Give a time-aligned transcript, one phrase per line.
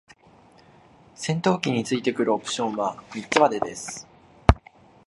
[1.13, 4.07] 戦闘機に付いてくるオプションは三つまでです。